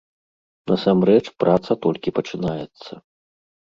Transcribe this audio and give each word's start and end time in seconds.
Насамрэч, 0.71 1.23
праца 1.45 1.71
толькі 1.87 2.17
пачынаецца. 2.19 2.93